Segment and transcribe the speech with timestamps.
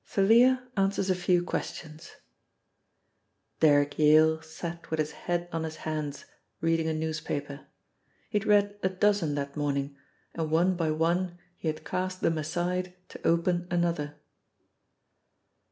[0.07, 2.11] XXXI.— THALIA ANSWERS A FEW QUESTIONS
[3.59, 6.25] DERRICK YALE sat with his head on his hands,
[6.59, 7.67] reading a newspaper.
[8.31, 9.95] He had read a dozen that morning,
[10.33, 14.15] and one by one he had cast them aside to open another.